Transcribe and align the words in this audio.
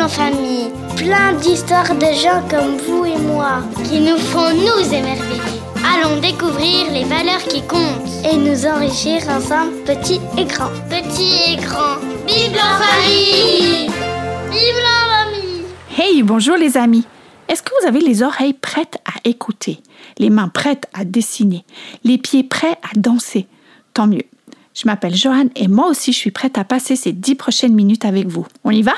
En 0.00 0.08
famille. 0.08 0.70
Plein 0.96 1.34
d'histoires 1.34 1.94
de 1.94 2.06
gens 2.06 2.42
comme 2.50 2.76
vous 2.78 3.04
et 3.04 3.16
moi 3.16 3.62
qui 3.84 4.00
nous 4.00 4.18
font 4.18 4.50
nous 4.52 4.92
émerveiller. 4.92 5.40
Allons 5.84 6.20
découvrir 6.20 6.90
les 6.92 7.04
valeurs 7.04 7.42
qui 7.48 7.62
comptent 7.62 8.24
et 8.24 8.36
nous 8.36 8.66
enrichir 8.66 9.22
ensemble, 9.28 9.72
petits 9.86 10.20
et 10.36 10.44
grands. 10.46 10.72
Petits 10.90 11.52
et 11.52 11.56
grands. 11.56 11.98
Bible 12.26 12.58
en 12.58 12.82
famille 12.82 13.86
Bible 14.50 14.84
en 14.84 15.08
famille 15.10 15.64
Hey, 15.96 16.22
bonjour 16.24 16.56
les 16.56 16.76
amis. 16.76 17.06
Est-ce 17.48 17.62
que 17.62 17.70
vous 17.80 17.88
avez 17.88 18.00
les 18.00 18.22
oreilles 18.22 18.54
prêtes 18.54 18.98
à 19.04 19.20
écouter, 19.24 19.80
les 20.18 20.28
mains 20.28 20.48
prêtes 20.48 20.86
à 20.92 21.04
dessiner, 21.04 21.64
les 22.02 22.18
pieds 22.18 22.42
prêts 22.42 22.78
à 22.82 22.98
danser? 22.98 23.46
Tant 23.94 24.08
mieux. 24.08 24.24
Je 24.74 24.86
m'appelle 24.86 25.14
Joanne 25.14 25.50
et 25.54 25.68
moi 25.68 25.86
aussi 25.88 26.12
je 26.12 26.18
suis 26.18 26.32
prête 26.32 26.58
à 26.58 26.64
passer 26.64 26.96
ces 26.96 27.12
dix 27.12 27.36
prochaines 27.36 27.74
minutes 27.74 28.04
avec 28.04 28.26
vous. 28.26 28.46
On 28.64 28.70
y 28.70 28.82
va? 28.82 28.94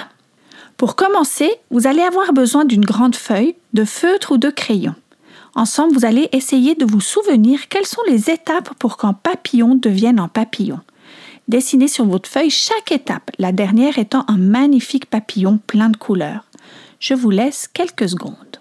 Pour 0.77 0.95
commencer, 0.95 1.51
vous 1.71 1.87
allez 1.87 2.03
avoir 2.03 2.35
besoin 2.35 2.67
d'une 2.67 2.85
grande 2.85 3.17
feuille, 3.17 3.57
de 3.73 3.85
feutre 3.85 4.33
ou 4.33 4.39
de 4.39 4.51
crayon. 4.51 4.95
Ensemble, 5.55 5.95
vous 5.95 6.05
allez 6.05 6.29
essayer 6.33 6.75
de 6.75 6.85
vous 6.85 7.01
souvenir 7.01 7.69
quelles 7.69 7.87
sont 7.87 8.03
les 8.09 8.31
étapes 8.31 8.75
pour 8.79 8.99
qu'un 8.99 9.15
papillon 9.15 9.75
devienne 9.75 10.19
un 10.19 10.29
papillon. 10.29 10.81
Dessinez 11.49 11.89
sur 11.89 12.05
votre 12.05 12.29
feuille 12.29 12.51
chaque 12.51 12.93
étape, 12.93 13.31
la 13.39 13.53
dernière 13.53 13.99
étant 13.99 14.27
un 14.29 14.37
magnifique 14.37 15.07
papillon 15.07 15.59
plein 15.67 15.89
de 15.89 15.97
couleurs. 15.97 16.45
Je 17.01 17.15
vous 17.15 17.31
laisse 17.31 17.69
quelques 17.73 18.11
secondes. 18.11 18.56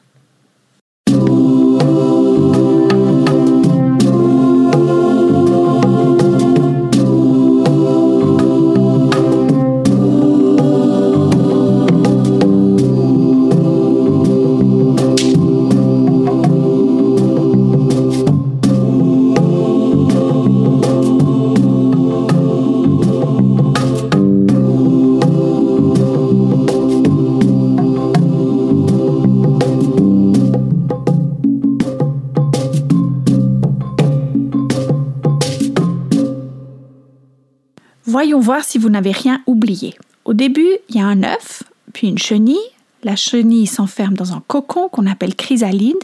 Voyons 38.25 38.39
voir 38.39 38.63
si 38.63 38.79
vous 38.79 38.89
n'avez 38.89 39.11
rien 39.11 39.43
oublié. 39.45 39.93
Au 40.23 40.33
début, 40.33 40.79
il 40.89 40.95
y 40.95 40.99
a 40.99 41.05
un 41.05 41.21
œuf, 41.21 41.61
puis 41.93 42.07
une 42.07 42.17
chenille. 42.17 42.57
La 43.03 43.15
chenille 43.15 43.67
s'enferme 43.67 44.15
dans 44.15 44.33
un 44.33 44.41
cocon 44.47 44.89
qu'on 44.89 45.05
appelle 45.05 45.35
chrysalide. 45.35 46.03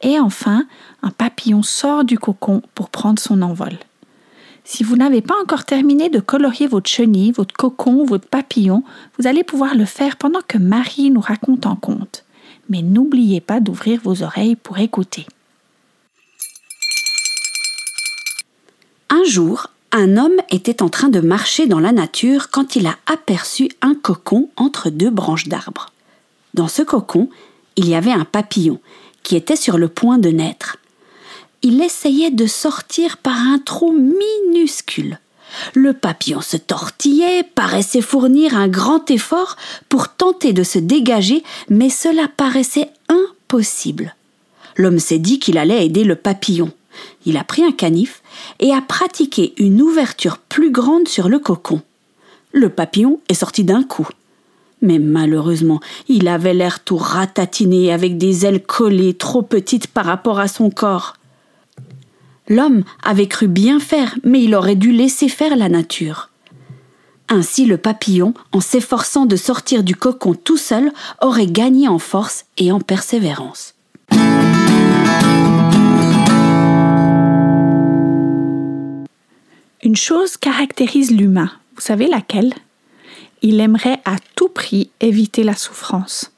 Et 0.00 0.18
enfin, 0.18 0.66
un 1.02 1.10
papillon 1.10 1.62
sort 1.62 2.04
du 2.04 2.18
cocon 2.18 2.62
pour 2.74 2.88
prendre 2.88 3.20
son 3.20 3.42
envol. 3.42 3.74
Si 4.64 4.82
vous 4.82 4.96
n'avez 4.96 5.20
pas 5.20 5.34
encore 5.42 5.66
terminé 5.66 6.08
de 6.08 6.20
colorier 6.20 6.66
votre 6.66 6.88
chenille, 6.88 7.32
votre 7.32 7.54
cocon, 7.54 8.06
votre 8.06 8.28
papillon, 8.28 8.82
vous 9.18 9.26
allez 9.26 9.44
pouvoir 9.44 9.74
le 9.74 9.84
faire 9.84 10.16
pendant 10.16 10.40
que 10.48 10.56
Marie 10.56 11.10
nous 11.10 11.20
raconte 11.20 11.66
un 11.66 11.76
conte. 11.76 12.24
Mais 12.70 12.80
n'oubliez 12.80 13.42
pas 13.42 13.60
d'ouvrir 13.60 14.00
vos 14.02 14.22
oreilles 14.22 14.56
pour 14.56 14.78
écouter. 14.78 15.26
Un 19.10 19.24
jour, 19.24 19.68
un 19.92 20.16
homme 20.16 20.36
était 20.50 20.82
en 20.82 20.88
train 20.88 21.08
de 21.08 21.20
marcher 21.20 21.66
dans 21.66 21.80
la 21.80 21.92
nature 21.92 22.50
quand 22.50 22.76
il 22.76 22.86
a 22.86 22.96
aperçu 23.06 23.70
un 23.80 23.94
cocon 23.94 24.50
entre 24.56 24.90
deux 24.90 25.10
branches 25.10 25.48
d'arbres. 25.48 25.90
Dans 26.54 26.68
ce 26.68 26.82
cocon, 26.82 27.30
il 27.76 27.88
y 27.88 27.94
avait 27.94 28.12
un 28.12 28.24
papillon 28.24 28.80
qui 29.22 29.36
était 29.36 29.56
sur 29.56 29.78
le 29.78 29.88
point 29.88 30.18
de 30.18 30.28
naître. 30.28 30.76
Il 31.62 31.82
essayait 31.82 32.30
de 32.30 32.46
sortir 32.46 33.16
par 33.16 33.36
un 33.36 33.58
trou 33.58 33.92
minuscule. 33.92 35.18
Le 35.74 35.94
papillon 35.94 36.40
se 36.40 36.56
tortillait, 36.56 37.42
paraissait 37.42 38.02
fournir 38.02 38.56
un 38.56 38.68
grand 38.68 39.10
effort 39.10 39.56
pour 39.88 40.08
tenter 40.08 40.52
de 40.52 40.62
se 40.62 40.78
dégager, 40.78 41.42
mais 41.68 41.88
cela 41.88 42.28
paraissait 42.28 42.90
impossible. 43.08 44.14
L'homme 44.76 44.98
s'est 44.98 45.18
dit 45.18 45.38
qu'il 45.38 45.58
allait 45.58 45.86
aider 45.86 46.04
le 46.04 46.14
papillon. 46.14 46.70
Il 47.26 47.36
a 47.36 47.44
pris 47.44 47.64
un 47.64 47.72
canif 47.72 48.22
et 48.60 48.72
a 48.72 48.80
pratiqué 48.80 49.54
une 49.58 49.82
ouverture 49.82 50.38
plus 50.38 50.70
grande 50.70 51.08
sur 51.08 51.28
le 51.28 51.38
cocon. 51.38 51.82
Le 52.52 52.68
papillon 52.68 53.20
est 53.28 53.34
sorti 53.34 53.64
d'un 53.64 53.82
coup. 53.82 54.08
Mais 54.80 54.98
malheureusement, 54.98 55.80
il 56.08 56.28
avait 56.28 56.54
l'air 56.54 56.84
tout 56.84 56.96
ratatiné 56.96 57.92
avec 57.92 58.16
des 58.16 58.46
ailes 58.46 58.62
collées 58.62 59.14
trop 59.14 59.42
petites 59.42 59.88
par 59.88 60.04
rapport 60.04 60.38
à 60.38 60.48
son 60.48 60.70
corps. 60.70 61.14
L'homme 62.48 62.84
avait 63.02 63.26
cru 63.26 63.48
bien 63.48 63.80
faire, 63.80 64.16
mais 64.24 64.42
il 64.42 64.54
aurait 64.54 64.76
dû 64.76 64.92
laisser 64.92 65.28
faire 65.28 65.56
la 65.56 65.68
nature. 65.68 66.30
Ainsi 67.28 67.66
le 67.66 67.76
papillon, 67.76 68.32
en 68.52 68.60
s'efforçant 68.60 69.26
de 69.26 69.36
sortir 69.36 69.82
du 69.82 69.94
cocon 69.94 70.34
tout 70.34 70.56
seul, 70.56 70.92
aurait 71.20 71.46
gagné 71.46 71.86
en 71.86 71.98
force 71.98 72.46
et 72.56 72.72
en 72.72 72.80
persévérance. 72.80 73.74
Une 79.88 79.96
chose 79.96 80.36
caractérise 80.36 81.12
l'humain. 81.12 81.50
Vous 81.74 81.80
savez 81.80 82.08
laquelle? 82.08 82.52
Il 83.40 83.58
aimerait 83.58 84.02
à 84.04 84.16
tout 84.34 84.50
prix 84.50 84.90
éviter 85.00 85.44
la 85.44 85.54
souffrance. 85.54 86.30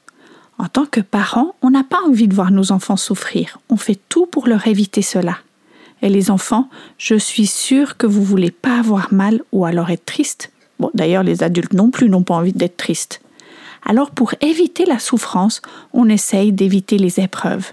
En 0.57 0.69
tant 0.69 0.85
que 0.85 1.01
parent, 1.01 1.53
on 1.61 1.69
n'a 1.69 1.83
pas 1.83 1.99
envie 2.07 2.29
de 2.29 2.33
voir 2.33 2.51
nos 2.51 2.71
enfants 2.71 2.95
souffrir. 2.95 3.59
On 3.67 3.75
fait 3.75 3.99
tout 4.07 4.25
pour 4.25 4.47
leur 4.47 4.67
éviter 4.67 5.01
cela. 5.01 5.37
Et 6.01 6.07
les 6.07 6.31
enfants, 6.31 6.69
je 6.97 7.15
suis 7.15 7.45
sûre 7.45 7.97
que 7.97 8.07
vous 8.07 8.23
voulez 8.23 8.51
pas 8.51 8.79
avoir 8.79 9.11
mal 9.11 9.41
ou 9.51 9.65
alors 9.65 9.89
être 9.89 10.05
triste. 10.05 10.53
Bon, 10.79 10.89
d'ailleurs, 10.93 11.23
les 11.23 11.43
adultes 11.43 11.73
non 11.73 11.89
plus 11.89 12.07
n'ont 12.07 12.23
pas 12.23 12.35
envie 12.35 12.53
d'être 12.53 12.77
tristes. 12.77 13.19
Alors, 13.85 14.11
pour 14.11 14.33
éviter 14.39 14.85
la 14.85 14.97
souffrance, 14.97 15.61
on 15.91 16.07
essaye 16.07 16.53
d'éviter 16.53 16.97
les 16.97 17.19
épreuves. 17.19 17.69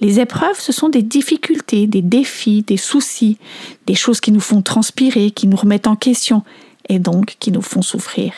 Les 0.00 0.20
épreuves, 0.20 0.58
ce 0.58 0.72
sont 0.72 0.88
des 0.88 1.02
difficultés, 1.02 1.86
des 1.86 2.02
défis, 2.02 2.62
des 2.62 2.76
soucis, 2.76 3.38
des 3.86 3.94
choses 3.94 4.20
qui 4.20 4.32
nous 4.32 4.40
font 4.40 4.62
transpirer, 4.62 5.30
qui 5.30 5.46
nous 5.46 5.56
remettent 5.56 5.86
en 5.86 5.96
question 5.96 6.42
et 6.88 6.98
donc 6.98 7.36
qui 7.38 7.52
nous 7.52 7.62
font 7.62 7.82
souffrir. 7.82 8.32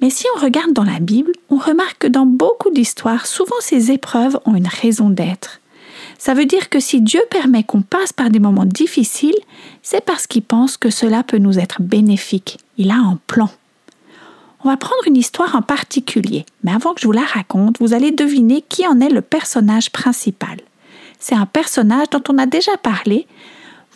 Mais 0.00 0.10
si 0.10 0.26
on 0.36 0.40
regarde 0.40 0.72
dans 0.72 0.84
la 0.84 0.98
Bible, 0.98 1.32
on 1.50 1.56
remarque 1.56 1.98
que 1.98 2.06
dans 2.06 2.26
beaucoup 2.26 2.70
d'histoires, 2.70 3.26
souvent 3.26 3.56
ces 3.60 3.90
épreuves 3.90 4.38
ont 4.46 4.54
une 4.54 4.68
raison 4.68 5.10
d'être. 5.10 5.60
Ça 6.18 6.34
veut 6.34 6.46
dire 6.46 6.68
que 6.68 6.80
si 6.80 7.00
Dieu 7.00 7.20
permet 7.30 7.64
qu'on 7.64 7.82
passe 7.82 8.12
par 8.12 8.30
des 8.30 8.38
moments 8.38 8.64
difficiles, 8.64 9.36
c'est 9.82 10.04
parce 10.04 10.26
qu'il 10.26 10.42
pense 10.42 10.76
que 10.76 10.90
cela 10.90 11.22
peut 11.22 11.38
nous 11.38 11.58
être 11.58 11.82
bénéfique. 11.82 12.58
Il 12.78 12.90
a 12.90 12.96
un 12.96 13.18
plan. 13.26 13.50
On 14.62 14.68
va 14.68 14.76
prendre 14.76 15.06
une 15.06 15.16
histoire 15.16 15.54
en 15.56 15.62
particulier, 15.62 16.44
mais 16.64 16.72
avant 16.72 16.92
que 16.92 17.00
je 17.00 17.06
vous 17.06 17.12
la 17.12 17.24
raconte, 17.24 17.78
vous 17.80 17.94
allez 17.94 18.10
deviner 18.10 18.62
qui 18.62 18.86
en 18.86 19.00
est 19.00 19.08
le 19.08 19.22
personnage 19.22 19.90
principal. 19.90 20.58
C'est 21.18 21.34
un 21.34 21.46
personnage 21.46 22.10
dont 22.10 22.22
on 22.28 22.36
a 22.38 22.46
déjà 22.46 22.76
parlé, 22.76 23.26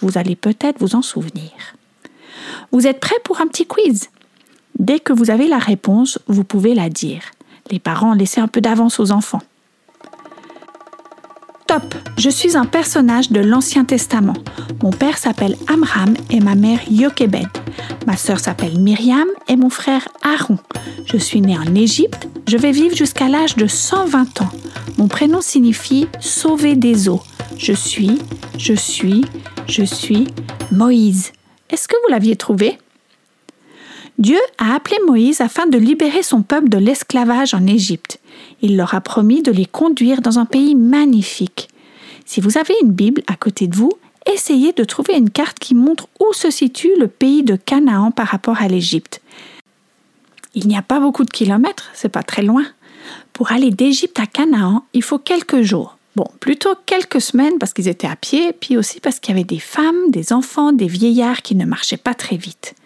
vous 0.01 0.17
allez 0.17 0.37
peut-être 0.37 0.81
vous 0.81 0.95
en 0.95 1.03
souvenir. 1.03 1.51
Vous 2.73 2.87
êtes 2.87 3.01
prêts 3.01 3.21
pour 3.25 3.41
un 3.41 3.47
petit 3.47 3.67
quiz? 3.67 4.09
Dès 4.79 5.01
que 5.01 5.13
vous 5.13 5.31
avez 5.31 5.49
la 5.49 5.59
réponse, 5.59 6.19
vous 6.29 6.45
pouvez 6.45 6.75
la 6.75 6.89
dire. 6.89 7.23
Les 7.71 7.79
parents, 7.79 8.15
laissez 8.15 8.41
un 8.41 8.49
peu 8.49 8.61
d'avance 8.61 8.99
aux 9.01 9.11
enfants. 9.13 9.43
Je 12.17 12.31
suis 12.31 12.57
un 12.57 12.65
personnage 12.65 13.31
de 13.31 13.41
l'Ancien 13.41 13.85
Testament. 13.85 14.35
Mon 14.83 14.91
père 14.91 15.19
s'appelle 15.19 15.57
Amram 15.67 16.15
et 16.31 16.41
ma 16.41 16.55
mère 16.55 16.81
Yochebed. 16.91 17.49
Ma 18.07 18.17
sœur 18.17 18.39
s'appelle 18.39 18.79
Myriam 18.79 19.29
et 19.49 19.57
mon 19.57 19.71
frère 19.71 20.09
Aaron. 20.23 20.59
Je 21.07 21.17
suis 21.17 21.41
né 21.41 21.57
en 21.59 21.75
Égypte. 21.75 22.29
Je 22.49 22.57
vais 22.57 22.73
vivre 22.73 22.97
jusqu'à 22.97 23.29
l'âge 23.29 23.57
de 23.57 23.67
120 23.67 24.43
ans. 24.43 24.51
Mon 24.99 25.09
prénom 25.09 25.41
signifie 25.41 26.07
sauver 26.21 26.77
des 26.77 27.09
eaux. 27.09 27.23
Je 27.57 27.73
suis, 27.73 28.19
je 28.59 28.75
suis, 28.75 29.25
je 29.67 29.85
suis 29.85 30.29
Moïse. 30.71 31.33
Est-ce 31.71 31.89
que 31.89 31.97
vous 32.05 32.11
l'aviez 32.11 32.37
trouvé? 32.37 32.79
Dieu 34.19 34.39
a 34.59 34.75
appelé 34.75 34.97
Moïse 35.07 35.41
afin 35.41 35.67
de 35.67 35.77
libérer 35.77 36.23
son 36.23 36.43
peuple 36.43 36.69
de 36.69 36.79
l'esclavage 36.79 37.53
en 37.53 37.67
Égypte. 37.67 38.21
Il 38.63 38.77
leur 38.77 38.95
a 38.95 39.01
promis 39.01 39.43
de 39.43 39.51
les 39.51 39.67
conduire 39.67 40.23
dans 40.23 40.39
un 40.39 40.45
pays 40.45 40.77
magnifique. 40.77 41.69
Si 42.25 42.41
vous 42.41 42.57
avez 42.57 42.75
une 42.83 42.93
Bible 42.93 43.23
à 43.27 43.35
côté 43.35 43.67
de 43.67 43.77
vous, 43.77 43.91
essayez 44.33 44.73
de 44.73 44.85
trouver 44.85 45.15
une 45.15 45.31
carte 45.31 45.59
qui 45.59 45.75
montre 45.75 46.09
où 46.21 46.33
se 46.33 46.51
situe 46.51 46.93
le 46.99 47.09
pays 47.09 47.43
de 47.43 47.57
Canaan 47.57 48.13
par 48.13 48.29
rapport 48.29 48.63
à 48.63 48.69
l'Égypte. 48.69 49.21
Il 50.55 50.69
n'y 50.69 50.77
a 50.77 50.83
pas 50.83 51.01
beaucoup 51.01 51.25
de 51.25 51.31
kilomètres, 51.31 51.91
c'est 51.93 52.09
pas 52.09 52.23
très 52.23 52.43
loin. 52.43 52.65
Pour 53.33 53.51
aller 53.51 53.71
d'Égypte 53.71 54.21
à 54.21 54.27
Canaan, 54.27 54.85
il 54.93 55.03
faut 55.03 55.19
quelques 55.19 55.63
jours. 55.63 55.99
Bon, 56.15 56.27
plutôt 56.39 56.77
quelques 56.87 57.21
semaines 57.21 57.59
parce 57.59 57.73
qu'ils 57.73 57.89
étaient 57.89 58.07
à 58.07 58.15
pied, 58.15 58.53
puis 58.53 58.77
aussi 58.77 59.01
parce 59.01 59.19
qu'il 59.19 59.35
y 59.35 59.37
avait 59.37 59.45
des 59.45 59.59
femmes, 59.59 60.11
des 60.11 60.33
enfants, 60.33 60.73
des 60.73 60.87
vieillards 60.87 61.43
qui 61.43 61.57
ne 61.57 61.67
marchaient 61.67 61.97
pas 61.97 62.15
très 62.15 62.37
vite. 62.37 62.77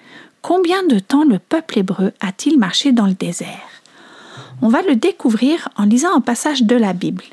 Combien 0.42 0.84
de 0.84 0.98
temps 0.98 1.24
le 1.24 1.38
peuple 1.38 1.80
hébreu 1.80 2.12
a-t-il 2.20 2.58
marché 2.58 2.92
dans 2.92 3.06
le 3.06 3.14
désert? 3.14 3.82
On 4.62 4.68
va 4.68 4.82
le 4.82 4.96
découvrir 4.96 5.68
en 5.76 5.84
lisant 5.84 6.14
un 6.14 6.20
passage 6.20 6.62
de 6.62 6.76
la 6.76 6.92
Bible. 6.92 7.24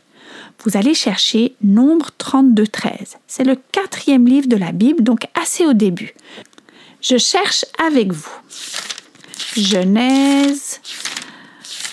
Vous 0.63 0.77
allez 0.77 0.93
chercher 0.93 1.55
Nombre 1.63 2.09
32, 2.17 2.67
13. 2.67 3.17
C'est 3.27 3.43
le 3.43 3.57
quatrième 3.71 4.27
livre 4.27 4.47
de 4.47 4.55
la 4.55 4.71
Bible, 4.71 5.03
donc 5.03 5.27
assez 5.39 5.65
au 5.65 5.73
début. 5.73 6.13
Je 7.01 7.17
cherche 7.17 7.65
avec 7.85 8.11
vous. 8.11 8.29
Genèse, 9.55 10.81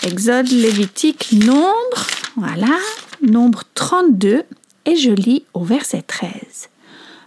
Exode, 0.04 0.48
Lévitique, 0.48 1.32
Nombre, 1.32 2.06
voilà, 2.36 2.78
Nombre 3.20 3.64
32, 3.74 4.44
et 4.86 4.96
je 4.96 5.10
lis 5.10 5.44
au 5.54 5.62
verset 5.62 6.02
13. 6.02 6.32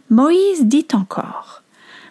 Moïse 0.10 0.66
dit 0.66 0.88
encore 0.94 1.62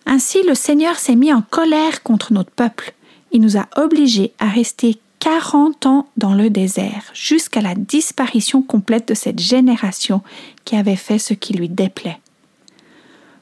Ainsi 0.06 0.42
le 0.42 0.54
Seigneur 0.54 0.96
s'est 0.98 1.16
mis 1.16 1.32
en 1.32 1.42
colère 1.42 2.02
contre 2.02 2.32
notre 2.32 2.50
peuple. 2.50 2.94
Il 3.32 3.40
nous 3.40 3.56
a 3.56 3.66
obligés 3.76 4.32
à 4.38 4.48
rester 4.48 4.98
40 5.20 5.86
ans 5.86 6.08
dans 6.18 6.34
le 6.34 6.50
désert, 6.50 7.10
jusqu'à 7.14 7.62
la 7.62 7.74
disparition 7.74 8.60
complète 8.60 9.08
de 9.08 9.14
cette 9.14 9.38
génération 9.38 10.22
qui 10.64 10.76
avait 10.76 10.96
fait 10.96 11.18
ce 11.18 11.32
qui 11.32 11.54
lui 11.54 11.68
déplaît. 11.68 12.20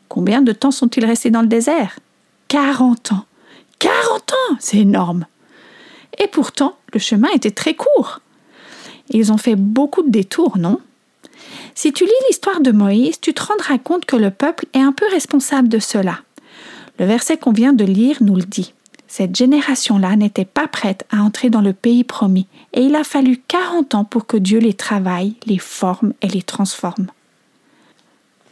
Combien 0.09 0.43
de 0.43 0.53
temps 0.53 0.71
sont-ils 0.71 1.05
restés 1.05 1.31
dans 1.31 1.43
le 1.43 1.49
désert? 1.49 1.99
40 2.49 3.13
ans. 3.13 3.25
40 3.81 4.33
ans 4.33 4.57
C'est 4.61 4.79
énorme. 4.79 5.27
Et 6.19 6.29
pourtant, 6.29 6.77
le 6.93 7.01
chemin 7.01 7.29
était 7.35 7.51
très 7.51 7.75
court. 7.75 8.21
Ils 9.11 9.33
ont 9.33 9.39
fait 9.39 9.57
beaucoup 9.57 10.03
de 10.03 10.11
détours, 10.11 10.59
non? 10.59 10.79
Si 11.75 11.93
tu 11.93 12.05
lis 12.05 12.11
l'histoire 12.29 12.61
de 12.61 12.71
Moïse, 12.71 13.21
tu 13.21 13.35
te 13.35 13.43
rendras 13.43 13.79
compte 13.79 14.05
que 14.05 14.17
le 14.17 14.31
peuple 14.31 14.67
est 14.75 14.81
un 14.81 14.93
peu 14.93 15.07
responsable 15.11 15.69
de 15.69 15.79
cela. 15.79 16.21
Le 16.99 17.07
verset 17.07 17.37
qu'on 17.37 17.53
vient 17.53 17.73
de 17.73 17.85
lire 17.85 18.19
nous 18.21 18.37
le 18.37 18.43
dit. 18.43 18.75
Cette 19.09 19.37
génération-là 19.37 20.17
n'était 20.17 20.47
pas 20.47 20.69
prête 20.69 21.05
à 21.11 21.23
entrer 21.23 21.51
dans 21.51 21.61
le 21.61 21.75
pays 21.75 22.05
promis, 22.05 22.47
et 22.73 22.83
il 22.83 22.95
a 22.95 23.05
fallu 23.05 23.43
40 23.47 23.95
ans 23.95 24.05
pour 24.05 24.27
que 24.27 24.39
Dieu 24.39 24.59
les 24.59 24.73
travaille, 24.73 25.35
les 25.45 25.59
forme 25.59 26.15
et 26.23 26.29
les 26.29 26.43
transforme. 26.43 27.09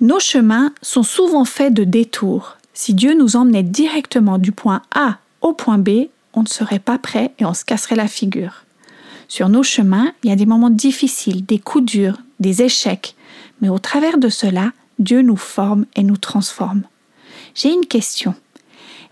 Nos 0.00 0.20
chemins 0.20 0.72
sont 0.82 1.02
souvent 1.02 1.44
faits 1.44 1.74
de 1.74 1.84
détours. 1.84 2.56
Si 2.74 2.94
Dieu 2.94 3.14
nous 3.14 3.36
emmenait 3.36 3.62
directement 3.62 4.38
du 4.38 4.52
point 4.52 4.82
A 4.94 5.18
au 5.40 5.52
point 5.52 5.78
B, 5.78 6.08
on 6.34 6.42
ne 6.42 6.48
serait 6.48 6.78
pas 6.78 6.98
prêt 6.98 7.32
et 7.38 7.44
on 7.44 7.54
se 7.54 7.64
casserait 7.64 7.96
la 7.96 8.08
figure. 8.08 8.64
Sur 9.28 9.48
nos 9.48 9.62
chemins, 9.62 10.12
il 10.22 10.30
y 10.30 10.32
a 10.32 10.36
des 10.36 10.46
moments 10.46 10.70
difficiles, 10.70 11.44
des 11.44 11.58
coups 11.58 11.84
durs, 11.84 12.18
des 12.38 12.62
échecs, 12.62 13.14
mais 13.60 13.68
au 13.68 13.78
travers 13.78 14.18
de 14.18 14.28
cela, 14.28 14.72
Dieu 14.98 15.22
nous 15.22 15.36
forme 15.36 15.86
et 15.96 16.02
nous 16.02 16.16
transforme. 16.16 16.82
J'ai 17.54 17.72
une 17.72 17.86
question. 17.86 18.34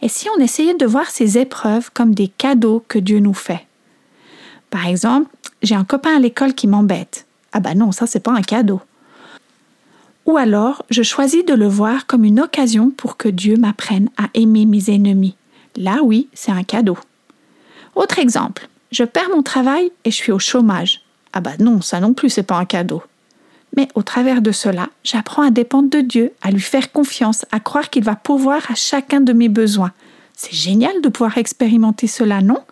Et 0.03 0.09
si 0.09 0.29
on 0.37 0.41
essayait 0.41 0.75
de 0.75 0.87
voir 0.87 1.11
ces 1.11 1.39
épreuves 1.39 1.91
comme 1.93 2.15
des 2.15 2.29
cadeaux 2.29 2.85
que 2.89 2.99
Dieu 2.99 3.19
nous 3.19 3.35
fait? 3.35 3.67
Par 4.71 4.87
exemple, 4.87 5.31
j'ai 5.63 5.75
un 5.75 5.85
copain 5.85 6.17
à 6.17 6.21
l'école 6.21 6.55
qui 6.55 6.67
m'embête. 6.67 7.27
Ah 7.53 7.61
bah 7.61 7.75
non, 7.75 7.93
ça 7.93 8.07
c'est 8.07 8.21
pas 8.21 8.33
un 8.33 8.43
cadeau. 8.43 8.81
Ou 10.27 10.37
alors, 10.37 10.85
je 10.91 11.03
choisis 11.03 11.45
de 11.45 11.55
le 11.55 11.67
voir 11.67 12.07
comme 12.07 12.25
une 12.25 12.41
occasion 12.41 12.91
pour 12.91 13.17
que 13.17 13.29
Dieu 13.29 13.57
m'apprenne 13.57 14.11
à 14.19 14.29
aimer 14.35 14.67
mes 14.67 14.91
ennemis. 14.91 15.37
Là 15.77 16.01
oui, 16.03 16.29
c'est 16.35 16.53
un 16.53 16.65
cadeau. 16.65 16.99
Autre 17.95 18.19
exemple, 18.19 18.69
je 18.93 19.05
perds 19.05 19.31
mon 19.31 19.43
travail 19.43 19.91
et 20.05 20.11
je 20.11 20.17
suis 20.17 20.33
au 20.33 20.39
chômage. 20.39 21.03
Ah 21.33 21.41
bah 21.41 21.53
non, 21.59 21.81
ça 21.81 21.99
non 21.99 22.13
plus 22.13 22.31
c'est 22.31 22.43
pas 22.43 22.59
un 22.59 22.67
cadeau. 22.67 23.03
Mais 23.77 23.89
au 23.95 24.03
travers 24.03 24.43
de 24.43 24.53
cela, 24.53 24.89
j'apprends 25.05 25.43
à 25.43 25.51
dépendre 25.51 25.91
de 25.91 26.01
Dieu, 26.01 26.33
à 26.43 26.51
lui 26.51 26.61
faire 26.61 26.91
confiance, 26.91 27.45
à 27.53 27.61
croire 27.61 27.91
qu'il 27.91 28.05
va 28.05 28.17
pourvoir 28.17 28.63
à 28.71 28.75
chacun 28.75 29.21
de 29.21 29.33
mes 29.33 29.49
besoins. 29.49 29.93
C'est 30.35 30.55
génial 30.55 31.01
de 31.03 31.09
pouvoir 31.09 31.39
expérimenter 31.39 32.07
cela, 32.07 32.41
non? 32.41 32.63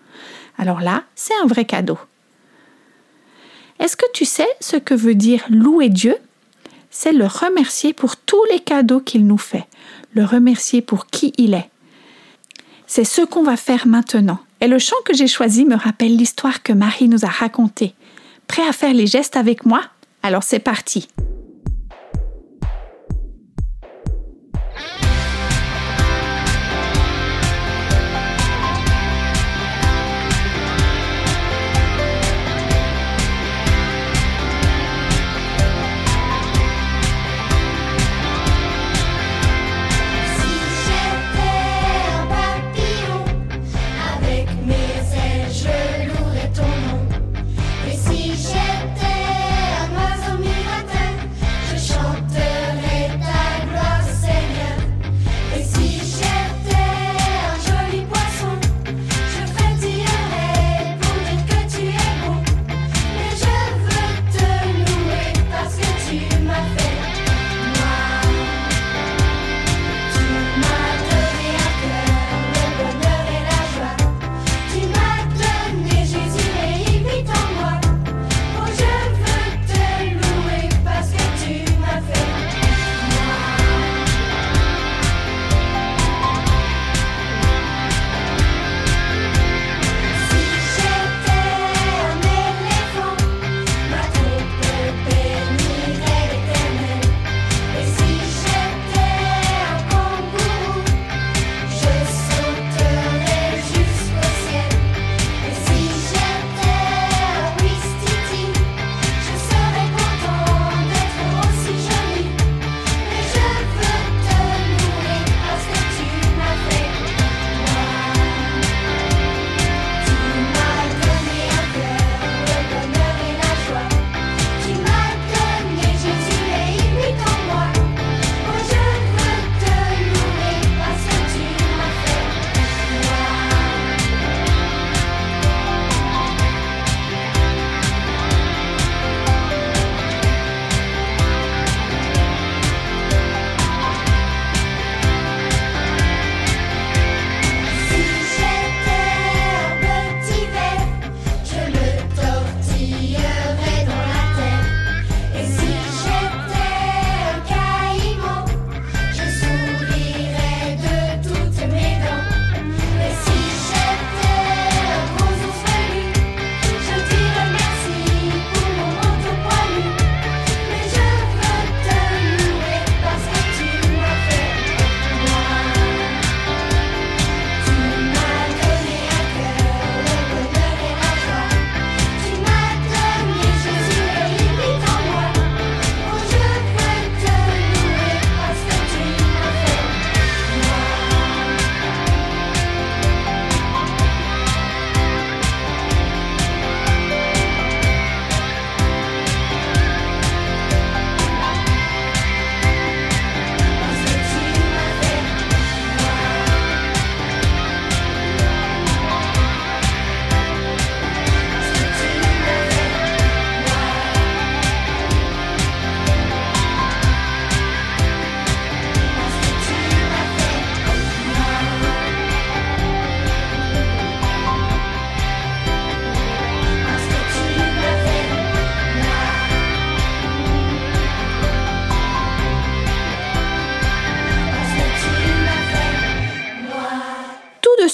Alors 0.59 0.81
là, 0.81 1.05
c'est 1.15 1.35
un 1.43 1.47
vrai 1.47 1.65
cadeau. 1.65 1.99
Est-ce 3.79 3.97
que 3.97 4.07
tu 4.15 4.25
sais 4.25 4.49
ce 4.61 4.77
que 4.77 4.95
veut 4.95 5.15
dire 5.15 5.45
louer 5.51 5.89
Dieu? 5.89 6.17
C'est 6.91 7.13
le 7.13 7.27
remercier 7.27 7.93
pour 7.93 8.17
tous 8.17 8.43
les 8.51 8.61
cadeaux 8.61 9.01
qu'il 9.01 9.27
nous 9.27 9.39
fait, 9.39 9.67
le 10.15 10.25
remercier 10.25 10.81
pour 10.81 11.07
qui 11.09 11.33
il 11.37 11.53
est. 11.53 11.69
C'est 12.87 13.05
ce 13.05 13.23
qu'on 13.23 13.43
va 13.43 13.57
faire 13.57 13.87
maintenant. 13.87 14.39
Et 14.61 14.69
le 14.69 14.79
chant 14.79 14.97
que 15.05 15.13
j'ai 15.13 15.27
choisi 15.27 15.67
me 15.67 15.77
rappelle 15.77 16.17
l'histoire 16.17 16.63
que 16.63 16.73
Marie 16.73 17.09
nous 17.09 17.25
a 17.25 17.29
racontée. 17.29 17.95
Prêt 18.47 18.67
à 18.67 18.73
faire 18.73 18.95
les 18.95 19.07
gestes 19.07 19.37
avec 19.37 19.67
moi? 19.67 19.83
Alors 20.27 20.43
c'est 20.43 20.59
parti 20.59 21.09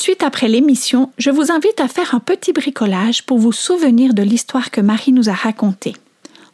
de 0.02 0.04
suite 0.04 0.24
après 0.24 0.48
l'émission, 0.48 1.12
je 1.16 1.30
vous 1.30 1.52
invite 1.52 1.78
à 1.78 1.86
faire 1.86 2.12
un 2.16 2.18
petit 2.18 2.52
bricolage 2.52 3.24
pour 3.24 3.38
vous 3.38 3.52
souvenir 3.52 4.14
de 4.14 4.22
l'histoire 4.24 4.72
que 4.72 4.80
Marie 4.80 5.12
nous 5.12 5.28
a 5.28 5.32
racontée. 5.32 5.94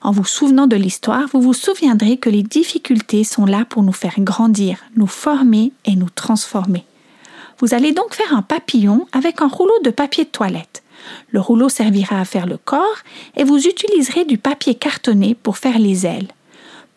En 0.03 0.11
vous 0.11 0.27
souvenant 0.27 0.67
de 0.67 0.77
l'histoire, 0.77 1.27
vous 1.33 1.41
vous 1.41 1.55
souviendrez 1.55 2.19
que 2.19 2.29
les 2.29 2.43
difficultés 2.43 3.25
sont 3.25 3.47
là 3.47 3.65
pour 3.65 3.83
nous 3.83 3.95
faire 3.95 4.17
grandir, 4.19 4.77
nous 4.97 5.07
former 5.07 5.73
et 5.87 5.97
nous 5.97 6.11
transformer. 6.11 6.85
Vous 7.59 7.73
allez 7.73 7.93
donc 7.93 8.13
faire 8.13 8.37
un 8.37 8.43
papillon 8.43 9.07
avec 9.13 9.41
un 9.41 9.49
rouleau 9.49 9.81
de 9.83 9.89
papier 9.89 10.25
de 10.25 10.29
toilette. 10.29 10.83
Le 11.31 11.41
rouleau 11.41 11.71
servira 11.71 12.21
à 12.21 12.27
faire 12.27 12.47
le 12.47 12.59
corps 12.59 12.99
et 13.35 13.45
vous 13.45 13.67
utiliserez 13.67 14.27
du 14.27 14.37
papier 14.37 14.75
cartonné 14.75 15.35
pour 15.35 15.57
faire 15.57 15.79
les 15.79 16.05
ailes. 16.05 16.29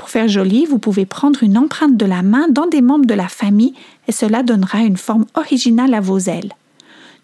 Pour 0.01 0.10
faire 0.10 0.27
joli, 0.27 0.65
vous 0.65 0.79
pouvez 0.79 1.05
prendre 1.05 1.43
une 1.43 1.60
empreinte 1.60 1.96
de 1.96 2.08
la 2.08 2.24
main 2.24 2.48
dans 2.50 2.65
des 2.65 2.81
membres 2.81 3.05
de 3.05 3.13
la 3.13 3.27
famille 3.27 3.75
et 4.08 4.12
cela 4.12 4.41
donnera 4.41 4.79
une 4.79 4.98
forme 4.98 5.27
originale 5.36 5.93
à 5.93 6.01
vos 6.01 6.17
ailes. 6.17 6.55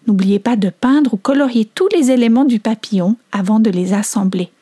N'oubliez 0.06 0.38
pas 0.38 0.54
de 0.54 0.70
peindre 0.70 1.14
ou 1.14 1.16
colorier 1.16 1.64
tous 1.64 1.88
les 1.88 2.12
éléments 2.12 2.44
du 2.44 2.60
papillon 2.60 3.16
avant 3.32 3.58
de 3.58 3.68
les 3.68 3.94
assembler. 3.94 4.52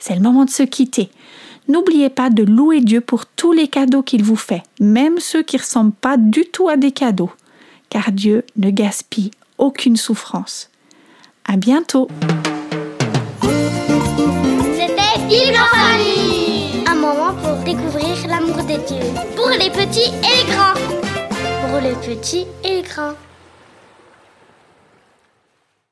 C'est 0.00 0.14
le 0.14 0.22
moment 0.22 0.46
de 0.46 0.50
se 0.50 0.62
quitter. 0.62 1.10
N'oubliez 1.68 2.08
pas 2.08 2.30
de 2.30 2.44
louer 2.44 2.80
Dieu 2.80 3.02
pour 3.02 3.26
tous 3.26 3.52
les 3.52 3.68
cadeaux 3.68 4.02
qu'il 4.02 4.24
vous 4.24 4.34
fait, 4.34 4.62
même 4.80 5.18
ceux 5.18 5.42
qui 5.42 5.56
ne 5.56 5.60
ressemblent 5.60 5.92
pas 5.92 6.16
du 6.16 6.46
tout 6.46 6.70
à 6.70 6.78
des 6.78 6.92
cadeaux, 6.92 7.30
car 7.90 8.10
Dieu 8.10 8.42
ne 8.56 8.70
gaspille 8.70 9.32
aucune 9.58 9.96
souffrance. 9.96 10.70
À 11.44 11.58
bientôt! 11.58 12.08
Découvrir 17.68 18.16
l'amour 18.28 18.62
des 18.64 18.78
dieux. 18.78 19.10
Pour 19.36 19.50
les 19.50 19.68
petits 19.68 20.10
et 20.28 20.34
les 20.38 20.52
grands. 20.52 20.78
Pour 21.68 21.80
les 21.80 21.94
petits 21.96 22.46
et 22.64 22.76
les 22.76 22.82
grands. 22.82 23.27